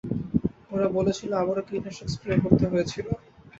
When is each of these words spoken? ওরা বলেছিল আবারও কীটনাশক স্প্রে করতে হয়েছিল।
ওরা 0.71 0.87
বলেছিল 0.97 1.31
আবারও 1.41 1.63
কীটনাশক 1.67 2.07
স্প্রে 2.13 2.33
করতে 2.43 2.65
হয়েছিল। 2.71 3.07